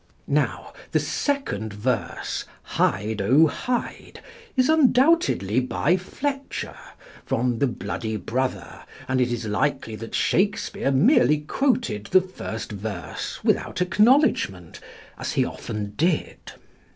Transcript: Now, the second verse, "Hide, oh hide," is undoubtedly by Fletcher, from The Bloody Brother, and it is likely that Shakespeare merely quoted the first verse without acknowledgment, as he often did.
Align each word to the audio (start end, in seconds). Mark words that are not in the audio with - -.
Now, 0.25 0.73
the 0.93 0.99
second 0.99 1.73
verse, 1.73 2.45
"Hide, 2.63 3.21
oh 3.21 3.45
hide," 3.45 4.19
is 4.57 4.67
undoubtedly 4.67 5.59
by 5.59 5.95
Fletcher, 5.95 6.75
from 7.23 7.59
The 7.59 7.67
Bloody 7.67 8.17
Brother, 8.17 8.81
and 9.07 9.21
it 9.21 9.31
is 9.31 9.45
likely 9.45 9.95
that 9.97 10.15
Shakespeare 10.15 10.89
merely 10.89 11.41
quoted 11.41 12.05
the 12.07 12.19
first 12.21 12.71
verse 12.71 13.43
without 13.43 13.79
acknowledgment, 13.79 14.79
as 15.19 15.33
he 15.33 15.45
often 15.45 15.91
did. 15.97 16.53